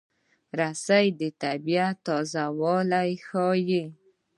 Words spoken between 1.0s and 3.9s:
د طبیعت تازهوالی ښيي